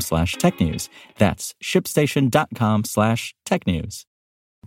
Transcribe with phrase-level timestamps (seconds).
[0.00, 0.88] slash tech news.
[1.18, 4.06] That's shipstation.com slash tech news.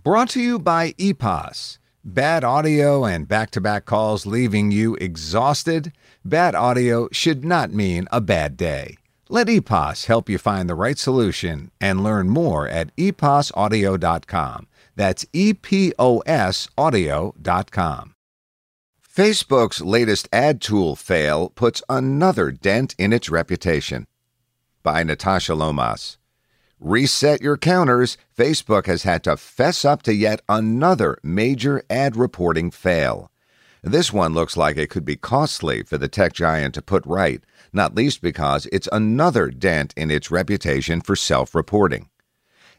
[0.02, 1.78] Brought to you by EPOS.
[2.04, 5.92] Bad audio and back to back calls leaving you exhausted?
[6.24, 8.96] Bad audio should not mean a bad day.
[9.28, 14.68] Let EPOS help you find the right solution and learn more at eposaudio.com.
[14.96, 18.14] That's E P O S audio.com.
[19.18, 24.06] Facebook's latest ad tool fail puts another dent in its reputation.
[24.82, 26.18] By Natasha Lomas.
[26.80, 28.16] Reset your counters.
[28.36, 33.30] Facebook has had to fess up to yet another major ad reporting fail.
[33.82, 37.42] This one looks like it could be costly for the tech giant to put right,
[37.72, 42.08] not least because it's another dent in its reputation for self reporting.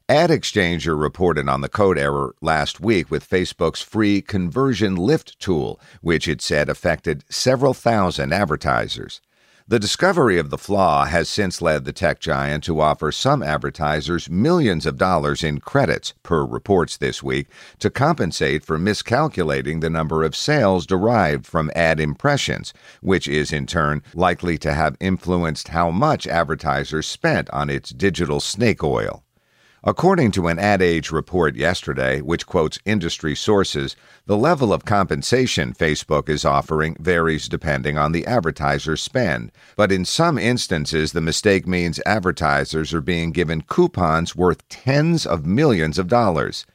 [0.07, 5.79] Ad Exchanger reported on the code error last week with Facebook's free conversion lift tool,
[6.01, 9.21] which it said affected several thousand advertisers.
[9.69, 14.27] The discovery of the flaw has since led the tech giant to offer some advertisers
[14.27, 20.23] millions of dollars in credits, per reports this week, to compensate for miscalculating the number
[20.23, 25.91] of sales derived from ad impressions, which is in turn likely to have influenced how
[25.91, 29.23] much advertisers spent on its digital snake oil.
[29.85, 35.73] According to an Ad Age report yesterday, which quotes industry sources, the level of compensation
[35.73, 39.53] Facebook is offering varies depending on the advertiser's spend.
[39.77, 45.45] But in some instances, the mistake means advertisers are being given coupons worth tens of
[45.45, 46.65] millions of dollars.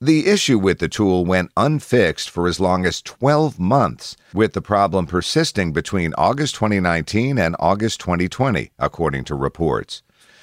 [0.00, 4.62] The issue with the tool went unfixed for as long as 12 months, with the
[4.62, 10.02] problem persisting between August 2019 and August 2020, according to reports.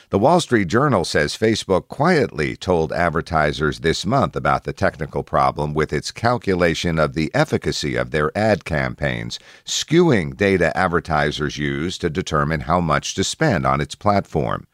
[0.09, 5.73] The Wall Street Journal says Facebook quietly told advertisers this month about the technical problem
[5.73, 12.09] with its calculation of the efficacy of their ad campaigns, skewing data advertisers use to
[12.09, 14.67] determine how much to spend on its platform.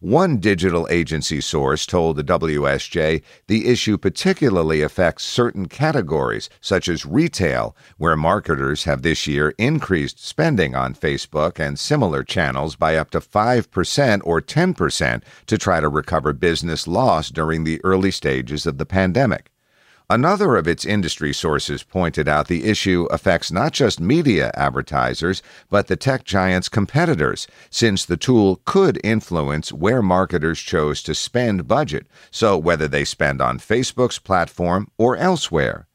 [0.00, 7.04] One digital agency source told the WSJ the issue particularly affects certain categories, such as
[7.04, 13.10] retail, where marketers have this year increased spending on Facebook and similar channels by up
[13.10, 18.78] to 5% or 10% to try to recover business lost during the early stages of
[18.78, 19.50] the pandemic.
[20.10, 25.86] Another of its industry sources pointed out the issue affects not just media advertisers, but
[25.86, 32.06] the tech giant's competitors, since the tool could influence where marketers chose to spend budget,
[32.30, 35.86] so whether they spend on Facebook's platform or elsewhere.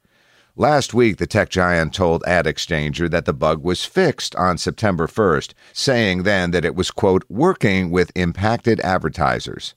[0.55, 5.07] Last week, the tech giant told Ad Exchanger that the bug was fixed on September
[5.07, 9.73] 1st, saying then that it was, quote, working with impacted advertisers.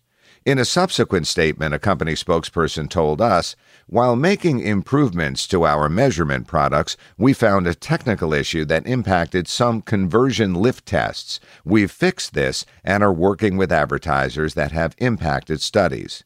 [0.46, 3.56] In a subsequent statement, a company spokesperson told us,
[3.88, 9.82] while making improvements to our measurement products, we found a technical issue that impacted some
[9.82, 11.40] conversion lift tests.
[11.64, 16.22] We've fixed this and are working with advertisers that have impacted studies.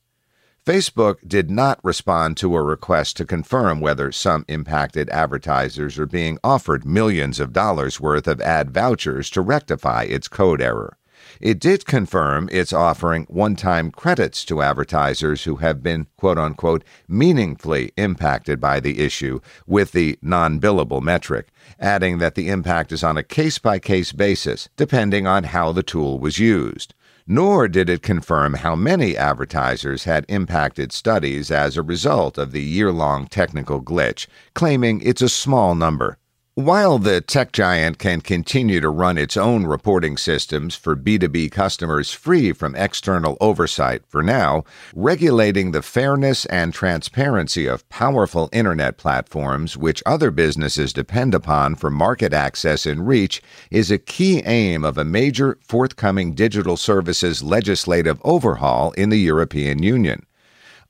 [0.67, 6.39] Facebook did not respond to a request to confirm whether some impacted advertisers are being
[6.45, 10.99] offered millions of dollars worth of ad vouchers to rectify its code error.
[11.41, 16.84] It did confirm it's offering one time credits to advertisers who have been, quote unquote,
[17.09, 23.03] meaningfully impacted by the issue with the non billable metric, adding that the impact is
[23.03, 26.93] on a case by case basis, depending on how the tool was used.
[27.27, 32.63] Nor did it confirm how many advertisers had impacted studies as a result of the
[32.63, 36.19] year long technical glitch, claiming it's a small number.
[36.57, 42.13] While the tech giant can continue to run its own reporting systems for B2B customers
[42.13, 49.77] free from external oversight for now, regulating the fairness and transparency of powerful internet platforms
[49.77, 54.99] which other businesses depend upon for market access and reach is a key aim of
[54.99, 60.27] a major forthcoming digital services legislative overhaul in the European Union.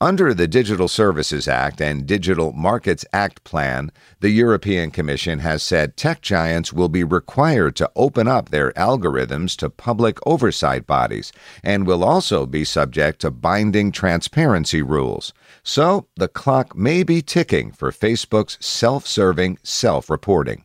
[0.02, 5.94] Under the Digital Services Act and Digital Markets Act plan, the European Commission has said
[5.94, 11.32] tech giants will be required to open up their algorithms to public oversight bodies
[11.62, 15.34] and will also be subject to binding transparency rules.
[15.62, 20.64] So the clock may be ticking for Facebook's self serving self reporting.